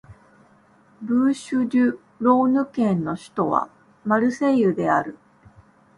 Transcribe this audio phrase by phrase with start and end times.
[1.03, 3.69] ブーシュ＝デュ＝ローヌ県の県都は
[4.03, 5.15] マルセイユである